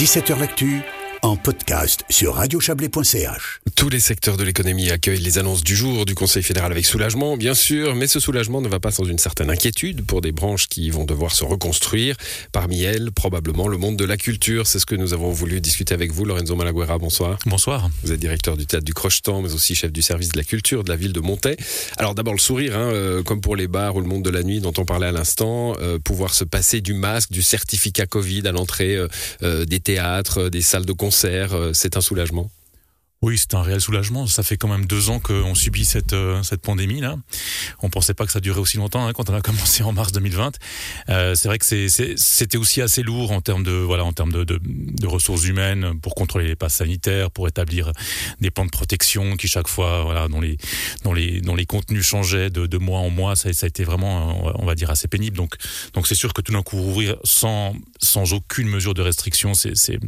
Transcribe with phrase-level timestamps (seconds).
[0.00, 0.80] 17h L'actu
[1.22, 3.60] en podcast sur radiochablais.ch.
[3.76, 7.36] Tous les secteurs de l'économie accueillent les annonces du jour du Conseil fédéral avec soulagement,
[7.36, 10.66] bien sûr, mais ce soulagement ne va pas sans une certaine inquiétude pour des branches
[10.66, 12.16] qui vont devoir se reconstruire.
[12.52, 14.66] Parmi elles, probablement le monde de la culture.
[14.66, 16.98] C'est ce que nous avons voulu discuter avec vous, Lorenzo Malaguera.
[16.98, 17.38] Bonsoir.
[17.46, 17.90] Bonsoir.
[18.02, 20.84] Vous êtes directeur du théâtre du Crochetan, mais aussi chef du service de la culture
[20.84, 21.56] de la ville de Montaix.
[21.98, 24.42] Alors d'abord le sourire, hein, euh, comme pour les bars ou le monde de la
[24.42, 28.46] nuit dont on parlait à l'instant, euh, pouvoir se passer du masque, du certificat Covid
[28.46, 28.96] à l'entrée
[29.42, 31.09] euh, des théâtres, des salles de concert
[31.54, 32.50] euh, c'est un soulagement
[33.22, 34.26] oui, c'est un réel soulagement.
[34.26, 37.16] Ça fait quand même deux ans qu'on subit cette euh, cette pandémie là.
[37.82, 40.12] On pensait pas que ça durait aussi longtemps hein, quand on a commencé en mars
[40.12, 40.56] 2020.
[41.10, 44.44] Euh, c'est vrai que c'était aussi assez lourd en termes de voilà en termes de,
[44.44, 47.92] de, de, ressources humaines pour contrôler les passes sanitaires, pour établir
[48.40, 50.56] des plans de protection qui chaque fois voilà dont les
[51.04, 53.36] dont les dont les contenus changeaient de, de mois en mois.
[53.36, 55.36] Ça, ça a été vraiment on va dire assez pénible.
[55.36, 55.56] Donc
[55.92, 59.76] donc c'est sûr que tout d'un coup ouvrir sans sans aucune mesure de restriction, c'est
[59.76, 60.00] c'est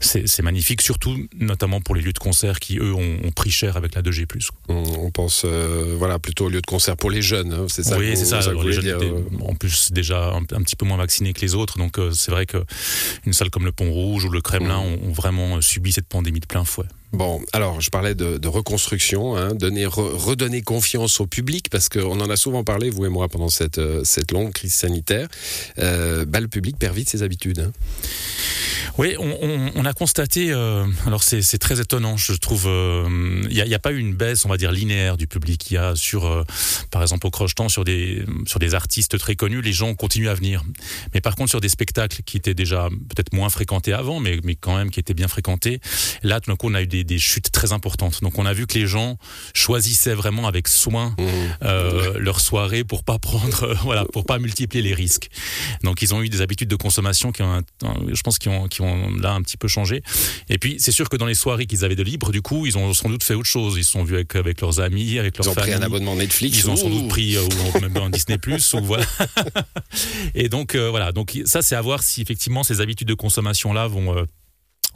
[0.00, 0.82] c'est magnifique.
[0.82, 4.26] Surtout notamment pour les lieux de concert qui, eux, ont, pris cher avec la 2G+.
[4.68, 7.98] On, pense euh, voilà, plutôt au lieu de concert pour les jeunes, hein, c'est ça
[7.98, 8.40] Oui, c'est ça.
[8.52, 9.46] les jeunes étaient, euh.
[9.46, 11.78] en plus, déjà un, petit peu moins vaccinés que les autres.
[11.78, 15.08] Donc, euh, c'est vrai qu'une salle comme le Pont Rouge ou le Kremlin mm.
[15.08, 16.86] ont, vraiment subi cette pandémie de plein fouet.
[17.12, 22.28] Bon, alors je parlais de, reconstruction, hein, donner, redonner confiance au public, parce qu'on en
[22.28, 25.28] a souvent parlé, vous et moi, pendant cette, cette longue crise sanitaire.
[25.76, 27.60] bah, le public perd vite ses habitudes.
[27.60, 27.72] Hein.
[28.98, 33.78] Oui, on, a constaté, euh, alors c'est très étonnant, je trouve, il euh, n'y a,
[33.78, 35.70] pas eu une baisse, on va dire, linéaire du public.
[35.70, 36.42] Il y a sur, euh,
[36.90, 40.34] par exemple, au Crochetan, sur des, sur des artistes très connus, les gens continuent à
[40.34, 40.64] venir.
[41.14, 44.56] Mais par contre, sur des spectacles qui étaient déjà peut-être moins fréquentés avant, mais, mais
[44.56, 45.80] quand même qui étaient bien fréquentés,
[46.24, 48.20] là, tout d'un coup, on a eu des, des, chutes très importantes.
[48.22, 49.16] Donc, on a vu que les gens
[49.54, 52.18] choisissaient vraiment avec soin mmh.
[52.18, 55.30] leur soirée pour pas prendre, voilà, pour pas multiplier les risques.
[55.84, 57.62] Donc, ils ont eu des habitudes de consommation qui ont,
[58.12, 58.87] je pense, qui ont, qui ont
[59.20, 60.02] là un petit peu changé.
[60.48, 62.78] Et puis, c'est sûr que dans les soirées qu'ils avaient de libre, du coup, ils
[62.78, 63.76] ont sans doute fait autre chose.
[63.76, 66.16] Ils se sont vus avec, avec leurs amis, avec leurs Ils ont pris un abonnement
[66.16, 66.58] Netflix.
[66.58, 69.04] Ils ont sans doute pris, euh, ou même un Disney Plus, ou voilà.
[70.34, 71.12] Et donc, euh, voilà.
[71.12, 74.24] Donc, ça, c'est à voir si effectivement ces habitudes de consommation-là vont euh,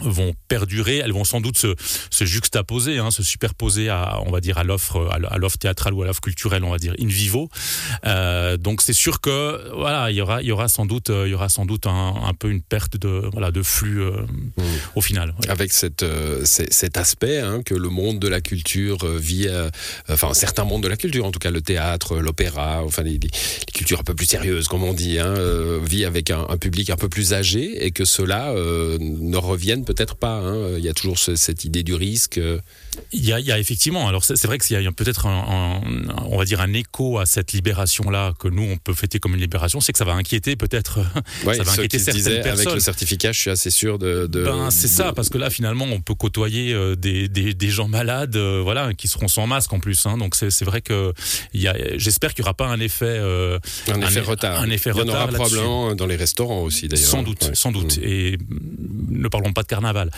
[0.00, 1.75] vont perdurer, elles vont sans doute se,
[2.10, 6.03] se juxtaposer, hein, se superposer à, on va dire, à l'offre, à l'offre théâtrale ou
[6.03, 7.48] à l'offre culturelle, on va dire in vivo.
[8.06, 11.30] Euh, donc c'est sûr que voilà, il y aura, il y aura sans doute, il
[11.30, 14.22] y aura sans doute un, un peu une perte de voilà de flux euh,
[14.56, 14.62] mmh.
[14.94, 15.34] au final.
[15.48, 19.69] Avec cette, euh, cet aspect hein, que le monde de la culture euh, vit, euh,
[20.09, 23.30] enfin certains mondes de la culture, en tout cas le théâtre, l'opéra, enfin les, les,
[23.72, 25.34] cultures un peu plus sérieuses, comme on dit, hein,
[25.82, 30.16] vit avec un, un, public un peu plus âgé et que cela ne revienne peut-être
[30.16, 30.37] pas.
[30.37, 30.76] Hein.
[30.78, 32.41] Il y a toujours cette idée du risque.
[33.12, 35.81] Il y a, il y a effectivement, alors c'est vrai qu'il y a peut-être un,
[36.26, 39.41] on va dire un écho à cette libération-là que nous on peut fêter comme une
[39.41, 41.00] libération, c'est que ça va inquiéter peut-être,
[41.44, 42.66] ça va inquiéter certaines disaient, personnes.
[42.66, 44.26] Avec le certificat, je suis assez sûr de.
[44.26, 47.71] de ben, c'est ça, parce que là finalement on peut côtoyer euh, des, des, des
[47.71, 50.06] gens malades, euh, voilà, qui seront sans masque en plus.
[50.06, 51.12] Hein, donc c'est vrai que
[51.53, 54.60] j'espère qu'il n'y aura pas un effet, euh, un, effet retard.
[54.60, 57.06] Un effet il y en aura probablement dans les restaurants aussi d'ailleurs.
[57.06, 57.98] Sans doute, sans doute.
[57.98, 58.04] Mm.
[58.04, 58.38] Et
[59.10, 60.10] ne parlons pas de carnaval,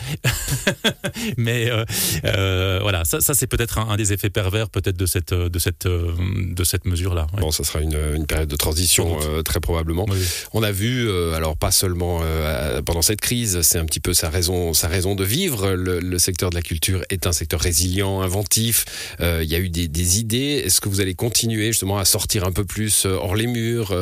[1.37, 5.59] mais euh, voilà, ça, ça c'est peut-être un, des effets pervers peut-être de cette de
[5.59, 7.27] cette de cette mesure là.
[7.33, 7.41] Ouais.
[7.41, 10.05] Bon, ça sera une, une période de transition euh, très probablement.
[10.09, 10.17] Oui.
[10.51, 14.13] On a vu, euh, alors pas seulement euh, pendant cette crise, c'est un petit peu
[14.13, 15.71] sa raison sa raison de vivre.
[15.71, 18.85] Le, le, secteur de la culture est un secteur résilient, inventif.
[19.21, 20.63] Euh, il y a eu des, des idées.
[20.65, 23.93] Est-ce que vous allez continuer justement à sortir un peu plus hors les murs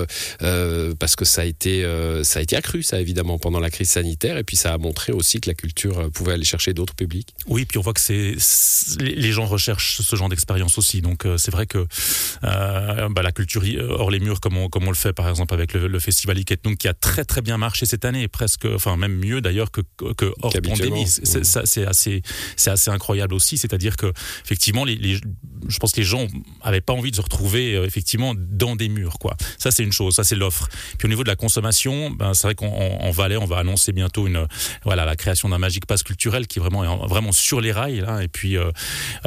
[1.00, 1.84] parce que ça a été
[2.24, 5.12] ça a été accru ça évidemment pendant la crise sanitaire et puis ça a montré
[5.12, 7.30] aussi que la culture pouvait aller chercher d'autres publics.
[7.48, 8.36] Oui, puis on voit que c'est
[9.00, 11.02] les gens recherchent ce genre d'expérience aussi.
[11.02, 11.86] Donc euh, c'est vrai que
[12.44, 15.54] euh, bah, la culture hors les murs, comme on, comme on le fait par exemple
[15.54, 18.98] avec le, le festival Iketnung, qui a très très bien marché cette année, presque, enfin
[18.98, 19.82] même mieux d'ailleurs que,
[20.18, 21.08] que hors pandémie.
[21.08, 21.88] C'est mmh.
[21.88, 22.22] assez,
[22.56, 23.58] c'est assez incroyable aussi.
[23.58, 24.12] C'est-à-dire que
[24.44, 25.20] effectivement, les, les,
[25.68, 26.28] je pense que les gens
[26.62, 29.36] avaient pas envie de se retrouver euh, effectivement dans des murs, quoi.
[29.58, 30.68] Ça c'est une chose, ça c'est l'offre.
[30.98, 34.28] Puis au niveau de la consommation, ben, c'est vrai qu'en Valais, on va annoncer bientôt
[34.28, 34.48] une,
[34.84, 38.24] voilà, la création d'un magique pass culturel qui est vraiment, vraiment sur les rails, là,
[38.24, 38.72] et puis euh,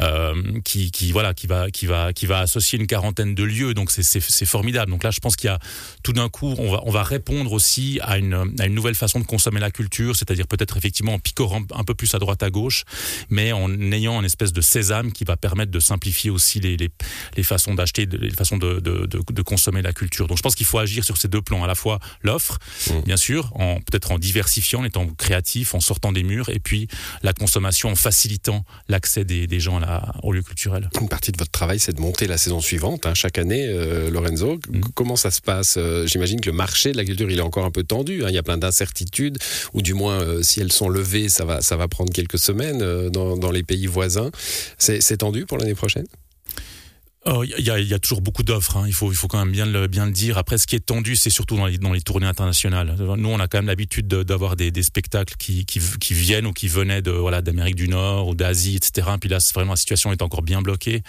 [0.01, 3.73] euh, qui, qui, voilà, qui va, qui va, qui va associer une quarantaine de lieux.
[3.73, 4.91] Donc c'est formidable.
[4.91, 5.59] Donc là, je pense qu'il y a
[6.03, 9.19] tout d'un coup, on va, on va répondre aussi à une, à une nouvelle façon
[9.19, 12.49] de consommer la culture, c'est-à-dire peut-être effectivement en picorant un peu plus à droite à
[12.49, 12.83] gauche,
[13.29, 16.89] mais en ayant une espèce de sésame qui va permettre de simplifier aussi les, les,
[17.35, 20.27] les façons d'acheter, les façons de, de, de, de, consommer la culture.
[20.27, 22.57] Donc je pense qu'il faut agir sur ces deux plans, à la fois l'offre,
[22.89, 23.01] mmh.
[23.05, 26.87] bien sûr, en peut-être en diversifiant, en étant créatif en sortant des murs et puis
[27.23, 30.89] la consommation en facilitant l'accès des, gens à au lieu culturel.
[31.01, 33.67] Une partie de votre travail, c'est de monter la saison suivante, hein, chaque année,
[34.11, 34.59] Lorenzo.
[34.69, 34.81] Mm.
[34.93, 37.71] Comment ça se passe J'imagine que le marché de la culture, il est encore un
[37.71, 38.23] peu tendu.
[38.23, 38.27] Hein.
[38.29, 39.37] Il y a plein d'incertitudes,
[39.73, 43.37] ou du moins, si elles sont levées, ça va, ça va prendre quelques semaines dans,
[43.37, 44.29] dans les pays voisins.
[44.77, 46.05] C'est tendu pour l'année prochaine?
[47.27, 48.85] Il oh, y, y, a, toujours beaucoup d'offres, hein.
[48.87, 50.37] il, faut, il faut quand même bien le, bien le dire.
[50.37, 52.95] Après, ce qui est tendu, c'est surtout dans les, dans les tournées internationales.
[52.97, 56.53] Nous, on a quand même l'habitude d'avoir des, des, spectacles qui, qui, qui, viennent ou
[56.53, 59.09] qui venaient de voilà d'Amérique du Nord ou d'Asie, etc.
[59.19, 61.03] Puis là, vraiment, la situation est encore bien bloquée.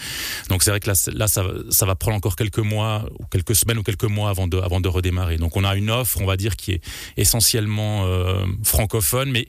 [0.49, 3.55] Donc c'est vrai que là, là ça, ça, va prendre encore quelques mois, ou quelques
[3.55, 5.37] semaines ou quelques mois avant de, avant de redémarrer.
[5.37, 6.81] Donc on a une offre, on va dire, qui est
[7.17, 9.47] essentiellement euh, francophone, mais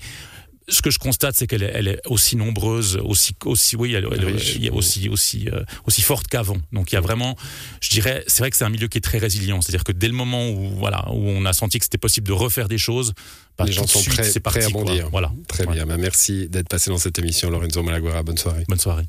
[0.70, 4.06] ce que je constate, c'est qu'elle est, elle est, aussi nombreuse, aussi, aussi, oui, elle,
[4.06, 6.58] est aussi, aussi, euh, aussi forte qu'avant.
[6.72, 7.36] Donc il y a vraiment,
[7.82, 9.62] je dirais, c'est vrai que c'est un milieu qui est très résilient.
[9.62, 12.34] C'est-à-dire que dès le moment où, voilà, où on a senti que c'était possible de
[12.34, 13.14] refaire des choses,
[13.58, 15.10] bah, les gens sont prêts, à bondir.
[15.10, 15.32] Voilà.
[15.48, 15.86] Très bien.
[15.86, 18.24] Bah, merci d'être passé dans cette émission, Lorenzo Malaguerra.
[18.24, 18.64] Bonne soirée.
[18.68, 19.06] Bonne soirée.